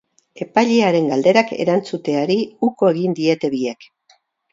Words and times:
Epailearen 0.43 1.09
galderak 1.11 1.53
erantzuteari 1.65 2.37
uko 2.69 2.89
egin 2.95 3.15
diete 3.21 3.53
biek. 3.55 3.87